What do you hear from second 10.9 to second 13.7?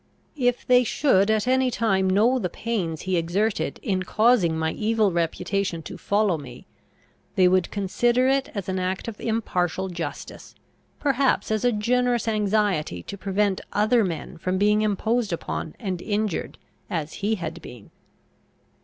perhaps as a generous anxiety to prevent